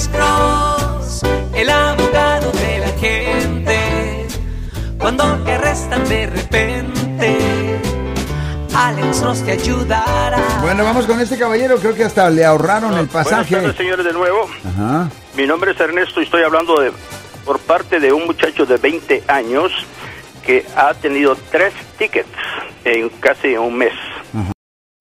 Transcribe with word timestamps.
Alex 0.00 0.08
Cross, 0.16 1.22
el 1.54 1.68
abogado 1.68 2.50
de 2.52 2.78
la 2.78 2.88
gente. 2.98 4.26
Cuando 4.98 5.24
te 5.44 5.52
arrestan 5.52 6.08
de 6.08 6.26
repente, 6.26 7.38
Alex 8.74 9.20
Cross 9.20 9.44
te 9.44 9.52
ayudará. 9.52 10.38
Bueno, 10.62 10.84
vamos 10.84 11.04
con 11.06 11.20
este 11.20 11.36
caballero. 11.38 11.76
Creo 11.76 11.94
que 11.94 12.04
hasta 12.04 12.30
le 12.30 12.46
ahorraron 12.46 12.96
el 12.96 13.08
pasaje. 13.08 13.56
Buenas 13.56 13.74
tardes, 13.74 13.76
señores, 13.76 14.06
de 14.06 14.12
nuevo. 14.14 14.48
Ajá. 14.66 15.10
Mi 15.36 15.46
nombre 15.46 15.72
es 15.72 15.80
Ernesto 15.80 16.22
y 16.22 16.24
estoy 16.24 16.44
hablando 16.44 16.80
de, 16.80 16.92
por 17.44 17.58
parte 17.58 18.00
de 18.00 18.10
un 18.10 18.24
muchacho 18.24 18.64
de 18.64 18.78
20 18.78 19.24
años 19.28 19.70
que 20.42 20.64
ha 20.76 20.94
tenido 20.94 21.36
tres 21.50 21.74
tickets 21.98 22.26
en 22.86 23.10
casi 23.20 23.54
un 23.54 23.76
mes. 23.76 23.92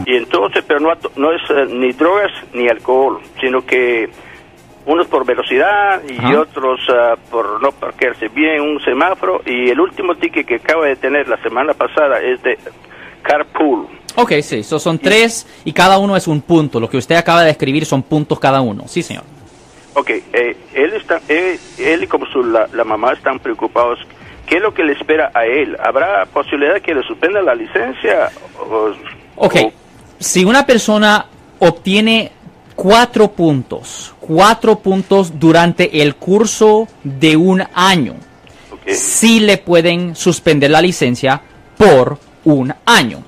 Y 0.05 0.18
entonces, 0.18 0.61
pero 0.68 0.81
no, 0.81 0.89
no 1.16 1.31
es 1.31 1.41
eh, 1.52 1.73
ni 1.73 1.93
drogas 1.93 2.31
ni 2.52 2.68
alcohol, 2.68 3.21
sino 3.39 3.66
que 3.66 4.09
unos 4.90 5.08
por 5.08 5.24
velocidad 5.26 6.02
y 6.08 6.34
otros 6.34 6.79
ah, 6.89 7.16
por 7.30 7.61
no 7.61 7.71
parquearse 7.71 8.28
bien 8.30 8.61
un 8.61 8.80
semáforo. 8.82 9.42
Y 9.46 9.70
el 9.70 9.80
último 9.80 10.16
ticket 10.16 10.46
que 10.47 10.56
acaba 10.56 10.86
de 10.88 10.96
tener 10.96 11.28
la 11.28 11.38
semana 11.43 11.74
pasada 11.74 12.20
es 12.21 12.42
de 12.42 12.57
carpool. 13.21 13.88
Ok, 14.16 14.33
sí, 14.42 14.64
so 14.64 14.80
son 14.80 14.97
tres 15.00 15.46
y 15.64 15.71
cada 15.74 16.00
uno 16.00 16.16
es 16.18 16.28
un 16.28 16.42
punto. 16.42 16.80
Lo 16.80 16.89
que 16.89 16.97
usted 16.97 17.16
acaba 17.16 17.44
de 17.44 17.52
escribir 17.52 17.86
son 17.86 18.02
puntos 18.04 18.39
cada 18.39 18.61
uno. 18.61 18.83
Sí, 18.88 19.02
señor. 19.04 19.24
Ok, 19.94 20.10
eh, 20.10 20.57
él, 20.74 20.94
está, 20.94 21.21
él, 21.28 21.60
él 21.78 22.04
y 22.04 22.08
como 22.08 22.25
su, 22.25 22.44
la, 22.44 22.68
la 22.74 22.83
mamá 22.83 23.14
están 23.14 23.39
preocupados. 23.39 24.00
¿Qué 24.47 24.56
es 24.58 24.61
lo 24.61 24.74
que 24.74 24.83
le 24.83 24.94
espera 24.94 25.32
a 25.36 25.46
él? 25.46 25.78
¿Habrá 25.83 26.25
posibilidad 26.25 26.74
de 26.74 26.82
que 26.82 26.96
le 26.96 27.04
suspenda 27.04 27.42
la 27.42 27.54
licencia? 27.54 28.30
O- 28.60 28.92
Ok, 29.36 29.56
o- 29.66 29.71
si 30.19 30.44
una 30.46 30.66
persona 30.66 31.28
obtiene 31.60 32.31
cuatro 32.81 33.30
puntos, 33.30 34.14
cuatro 34.22 34.80
puntos 34.80 35.38
durante 35.38 36.02
el 36.02 36.16
curso 36.16 36.88
de 37.03 37.36
un 37.36 37.61
año, 37.73 38.16
ok. 38.72 38.91
sí 38.94 39.41
le 39.41 39.58
pueden 39.58 40.16
suspender 40.16 40.72
la 40.72 40.81
licencia 40.81 41.41
por 41.77 42.17
un 42.45 42.73
año. 42.85 43.22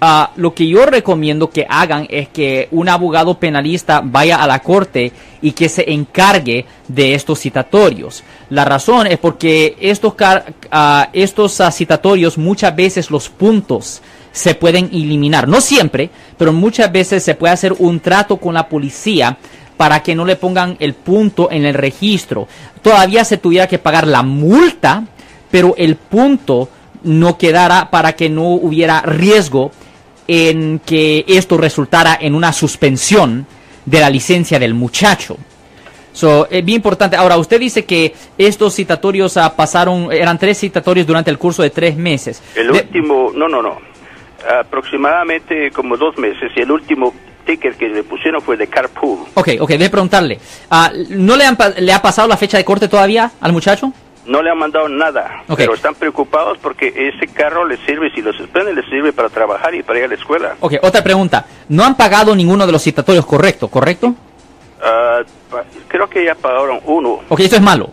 Ah, 0.00 0.32
lo 0.34 0.52
que 0.52 0.66
yo 0.66 0.84
recomiendo 0.84 1.48
que 1.48 1.64
hagan 1.68 2.08
es 2.10 2.28
que 2.28 2.66
un 2.72 2.88
abogado 2.88 3.38
penalista 3.38 4.00
vaya 4.02 4.42
a 4.42 4.48
la 4.48 4.58
corte 4.60 5.12
y 5.42 5.52
que 5.52 5.68
se 5.68 5.92
encargue 5.92 6.66
de 6.88 7.14
estos 7.14 7.38
citatorios. 7.38 8.24
La 8.50 8.64
razón 8.64 9.06
es 9.06 9.18
porque 9.18 9.76
estos, 9.80 10.14
ah, 10.72 11.08
estos 11.12 11.60
ah, 11.60 11.70
citatorios 11.70 12.36
muchas 12.36 12.74
veces 12.74 13.12
los 13.12 13.28
puntos 13.28 14.02
se 14.32 14.54
pueden 14.54 14.86
eliminar. 14.86 15.48
No 15.48 15.60
siempre, 15.60 16.10
pero 16.36 16.52
muchas 16.52 16.90
veces 16.92 17.22
se 17.22 17.34
puede 17.34 17.52
hacer 17.54 17.74
un 17.78 18.00
trato 18.00 18.36
con 18.36 18.54
la 18.54 18.68
policía 18.68 19.36
para 19.76 20.02
que 20.02 20.14
no 20.14 20.24
le 20.24 20.36
pongan 20.36 20.76
el 20.80 20.94
punto 20.94 21.50
en 21.50 21.64
el 21.64 21.74
registro. 21.74 22.48
Todavía 22.82 23.24
se 23.24 23.36
tuviera 23.38 23.66
que 23.68 23.78
pagar 23.78 24.06
la 24.06 24.22
multa, 24.22 25.04
pero 25.50 25.74
el 25.76 25.96
punto 25.96 26.68
no 27.04 27.38
quedara 27.38 27.90
para 27.90 28.14
que 28.14 28.28
no 28.28 28.48
hubiera 28.50 29.00
riesgo 29.02 29.70
en 30.26 30.80
que 30.84 31.24
esto 31.28 31.56
resultara 31.56 32.18
en 32.20 32.34
una 32.34 32.52
suspensión 32.52 33.46
de 33.86 34.00
la 34.00 34.10
licencia 34.10 34.58
del 34.58 34.74
muchacho. 34.74 35.36
So, 36.12 36.48
es 36.50 36.64
bien 36.64 36.76
importante. 36.76 37.16
Ahora, 37.16 37.36
usted 37.38 37.60
dice 37.60 37.84
que 37.84 38.12
estos 38.36 38.74
citatorios 38.74 39.36
ah, 39.36 39.54
pasaron, 39.54 40.12
eran 40.12 40.36
tres 40.38 40.58
citatorios 40.58 41.06
durante 41.06 41.30
el 41.30 41.38
curso 41.38 41.62
de 41.62 41.70
tres 41.70 41.96
meses. 41.96 42.42
El 42.56 42.72
De- 42.72 42.80
último, 42.80 43.30
no, 43.34 43.48
no, 43.48 43.62
no. 43.62 43.78
Aproximadamente 44.60 45.70
como 45.70 45.96
dos 45.96 46.16
meses. 46.18 46.52
Y 46.56 46.60
el 46.60 46.70
último 46.70 47.14
ticket 47.46 47.76
que 47.76 47.88
le 47.88 48.02
pusieron 48.04 48.42
fue 48.42 48.56
de 48.56 48.66
carpool. 48.66 49.20
Ok, 49.34 49.48
ok, 49.60 49.68
déjeme 49.70 49.90
preguntarle. 49.90 50.38
Ah, 50.70 50.90
¿No 51.10 51.36
le, 51.36 51.44
han 51.44 51.56
le 51.78 51.92
ha 51.92 52.02
pasado 52.02 52.28
la 52.28 52.36
fecha 52.36 52.58
de 52.58 52.64
corte 52.64 52.88
todavía 52.88 53.30
al 53.40 53.52
muchacho? 53.52 53.92
No 54.26 54.42
le 54.42 54.50
han 54.50 54.58
mandado 54.58 54.88
nada, 54.90 55.42
Ok. 55.48 55.56
pero 55.56 55.72
están 55.74 55.94
preocupados 55.94 56.58
porque 56.58 56.88
ese 56.94 57.32
carro 57.32 57.64
les 57.66 57.80
sirve, 57.86 58.10
si 58.14 58.20
lo 58.20 58.30
suspenden, 58.34 58.74
les 58.74 58.84
sirve 58.90 59.10
para 59.14 59.30
trabajar 59.30 59.74
y 59.74 59.82
para 59.82 60.00
ir 60.00 60.04
a 60.04 60.08
la 60.08 60.14
escuela. 60.16 60.54
Ok, 60.60 60.74
otra 60.82 61.02
pregunta. 61.02 61.46
No 61.70 61.82
han 61.84 61.96
pagado 61.96 62.34
ninguno 62.36 62.66
de 62.66 62.72
los 62.72 62.82
citatorios 62.82 63.24
correcto, 63.24 63.68
¿correcto? 63.68 64.14
Pa- 65.50 65.64
creo 65.88 66.08
que 66.10 66.24
ya 66.26 66.34
pagaron 66.34 66.80
uno. 66.84 67.20
Ok, 67.30 67.40
eso 67.40 67.56
es 67.56 67.62
malo. 67.62 67.88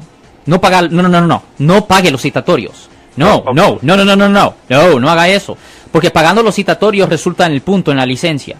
No 0.45 0.59
pagar, 0.59 0.91
no, 0.91 1.01
no, 1.03 1.07
no, 1.09 1.21
no, 1.21 1.43
no 1.57 1.85
pague 1.85 2.11
los 2.11 2.21
citatorios. 2.21 2.89
No, 3.17 3.43
no, 3.53 3.79
no, 3.81 3.95
no, 3.97 4.05
no, 4.05 4.15
no, 4.15 4.29
no, 4.29 4.55
no, 4.69 4.99
no 4.99 5.09
haga 5.09 5.27
eso. 5.29 5.57
Porque 5.91 6.11
pagando 6.11 6.43
los 6.43 6.55
citatorios 6.55 7.07
resulta 7.07 7.45
en 7.45 7.53
el 7.53 7.61
punto 7.61 7.91
en 7.91 7.97
la 7.97 8.05
licencia. 8.05 8.57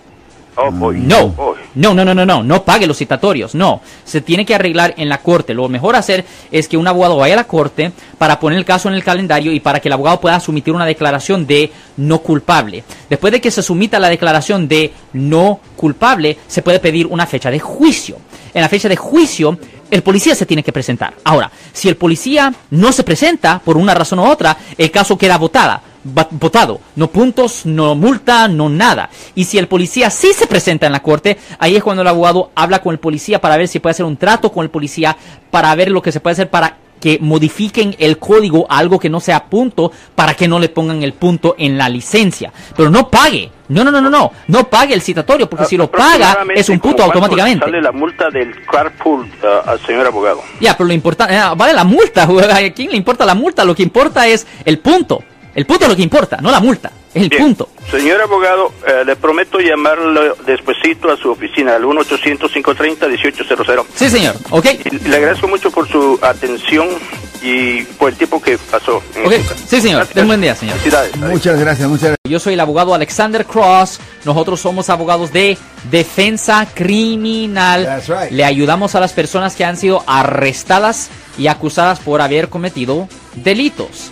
Oh, 0.58 0.72
boy. 0.72 1.00
No, 1.00 1.30
Boy. 1.30 1.58
no, 1.76 1.94
no, 1.94 2.06
no, 2.06 2.14
no, 2.16 2.26
no, 2.26 2.42
no 2.42 2.64
pague 2.64 2.88
los 2.88 2.98
citatorios, 2.98 3.56
no. 3.56 3.82
Se 4.06 4.22
tiene 4.22 4.46
que 4.46 4.56
arreglar 4.56 4.94
en 4.98 5.10
la 5.10 5.18
corte. 5.18 5.54
Lo 5.54 5.68
mejor 5.68 5.96
hacer 5.96 6.26
es 6.52 6.68
que 6.70 6.78
un 6.78 6.88
abogado 6.88 7.18
vaya 7.18 7.34
a 7.34 7.38
la 7.38 7.44
corte 7.44 7.92
para 8.18 8.40
poner 8.40 8.58
el 8.58 8.66
caso 8.66 8.88
en 8.88 8.96
el 8.96 9.04
calendario 9.04 9.52
y 9.52 9.60
para 9.60 9.80
que 9.82 9.90
el 9.90 9.94
abogado 9.94 10.22
pueda 10.22 10.40
sumitir 10.40 10.74
una 10.74 10.86
declaración 10.86 11.46
de 11.46 11.72
no 11.98 12.20
culpable. 12.20 12.84
Después 13.10 13.34
de 13.34 13.42
que 13.42 13.52
se 13.52 13.62
sumita 13.62 14.00
la 14.00 14.10
declaración 14.10 14.68
de 14.68 14.94
no 15.14 15.60
culpable, 15.76 16.38
se 16.48 16.62
puede 16.62 16.80
pedir 16.80 17.08
una 17.08 17.26
fecha 17.26 17.52
de 17.52 17.60
juicio. 17.60 18.18
En 18.54 18.62
la 18.62 18.70
fecha 18.70 18.88
de 18.88 18.96
juicio, 18.96 19.58
el 19.92 20.04
policía 20.04 20.36
se 20.36 20.46
tiene 20.46 20.64
que 20.64 20.72
presentar. 20.72 21.14
Ahora, 21.26 21.52
si 21.74 21.90
el 21.90 21.98
policía 21.98 22.54
no 22.72 22.94
se 22.94 23.04
presenta 23.04 23.60
por 23.64 23.76
una 23.76 23.94
razón 23.94 24.20
u 24.20 24.24
otra, 24.26 24.56
el 24.78 24.90
caso 24.90 25.18
queda 25.18 25.38
votada, 25.38 25.82
votado. 26.06 26.80
No 26.96 27.08
puntos, 27.08 27.66
no 27.66 27.96
multa, 27.96 28.48
no 28.48 28.70
nada. 28.70 29.10
Y 29.34 29.46
si 29.46 29.58
el 29.58 29.68
policía 29.68 30.10
sí 30.10 30.34
se 30.34 30.48
presenta 30.48 30.86
en 30.86 30.92
la 30.92 31.02
corte, 31.02 31.38
ahí 31.60 31.76
es 31.76 31.84
cuando 31.84 32.04
el 32.04 32.08
abogado 32.08 32.52
habla 32.56 32.82
con 32.82 32.94
el 32.94 33.00
policía 33.00 33.42
para 33.42 33.58
ver 33.58 33.68
si 33.68 33.80
puede 33.80 33.92
hacer 33.92 34.06
un 34.06 34.18
trato 34.18 34.52
con 34.52 34.64
el 34.64 34.70
policía, 34.70 35.18
para 35.52 35.74
ver 35.76 35.92
lo 35.92 36.02
que 36.02 36.12
se 36.12 36.20
puede 36.20 36.34
hacer 36.34 36.50
para 36.50 36.78
que 37.00 37.20
modifiquen 37.22 37.96
el 38.00 38.18
código 38.18 38.66
a 38.70 38.78
algo 38.78 39.00
que 39.00 39.10
no 39.10 39.20
sea 39.20 39.46
punto 39.46 39.92
para 40.16 40.34
que 40.34 40.48
no 40.48 40.60
le 40.60 40.70
pongan 40.70 41.04
el 41.04 41.14
punto 41.14 41.56
en 41.58 41.78
la 41.78 41.90
licencia. 41.90 42.52
Pero 42.76 42.90
no 42.90 43.10
pague. 43.10 43.52
No, 43.68 43.84
no, 43.84 43.92
no, 43.92 44.00
no, 44.00 44.10
no. 44.10 44.32
No 44.48 44.70
pague 44.70 44.94
el 44.94 45.02
citatorio 45.02 45.50
porque 45.50 45.66
si 45.66 45.76
lo 45.76 45.90
paga 45.90 46.38
es 46.56 46.70
un 46.70 46.80
punto 46.80 47.04
¿como 47.04 47.12
cuánto 47.12 47.26
automáticamente. 47.26 47.66
Sale 47.66 47.82
la 47.82 47.92
multa 47.92 48.30
del 48.30 48.56
carpool 48.66 49.28
ah, 49.44 49.72
al 49.72 49.80
señor 49.82 50.08
abogado. 50.08 50.42
Ya, 50.60 50.78
pero 50.78 50.88
lo 50.88 50.94
importante, 50.94 51.36
eh, 51.36 51.42
vale 51.56 51.74
la 51.74 51.84
multa. 51.84 52.24
¿a 52.56 52.72
quién 52.72 52.92
le 52.92 52.98
importa 52.98 53.26
la 53.26 53.36
multa? 53.36 53.66
Lo 53.66 53.76
que 53.76 53.84
importa 53.84 54.28
es 54.28 54.46
el 54.64 54.80
punto. 54.80 55.24
El 55.56 55.66
punto 55.66 55.86
es 55.86 55.90
lo 55.90 55.96
que 55.96 56.02
importa, 56.02 56.38
no 56.42 56.52
la 56.52 56.60
multa, 56.60 56.92
es 57.14 57.24
el 57.24 57.30
Bien. 57.30 57.44
punto. 57.44 57.70
Señor 57.90 58.20
abogado, 58.22 58.74
eh, 58.86 59.04
le 59.06 59.16
prometo 59.16 59.60
llamarlo 59.60 60.36
despuesito 60.46 61.10
a 61.10 61.16
su 61.16 61.32
oficina, 61.32 61.76
al 61.76 61.84
1-800-530-1800. 61.84 63.86
Sí, 63.96 64.10
señor, 64.10 64.36
ok. 64.50 64.66
Y 64.92 65.00
Le 65.08 65.16
agradezco 65.16 65.48
mucho 65.48 65.72
por 65.72 65.88
su 65.88 66.20
atención 66.22 66.90
y 67.42 67.84
por 67.84 68.10
el 68.10 68.18
tiempo 68.18 68.42
que 68.42 68.58
pasó. 68.58 68.98
Ok, 68.98 69.32
casa. 69.48 69.56
sí, 69.66 69.80
señor. 69.80 70.00
Gracias. 70.00 70.16
Ten 70.16 70.28
buen 70.28 70.42
día, 70.42 70.56
señor. 70.56 70.76
Felicidades. 70.78 71.16
Muchas 71.16 71.60
gracias, 71.60 71.88
muchas 71.88 72.08
gracias. 72.10 72.20
Yo 72.30 72.40
soy 72.40 72.56
el 72.56 72.60
abogado 72.60 72.94
Alexander 72.94 73.46
Cross. 73.46 74.00
Nosotros 74.26 74.60
somos 74.60 74.90
abogados 74.90 75.32
de 75.32 75.58
defensa 75.90 76.68
criminal. 76.74 77.86
That's 77.86 78.10
right. 78.10 78.32
Le 78.32 78.44
ayudamos 78.44 78.96
a 78.96 79.00
las 79.00 79.14
personas 79.14 79.56
que 79.56 79.64
han 79.64 79.78
sido 79.78 80.04
arrestadas 80.08 81.10
y 81.38 81.48
acusadas 81.48 82.00
por 82.00 82.22
haber 82.22 82.50
cometido 82.50 83.08
delitos. 83.36 84.12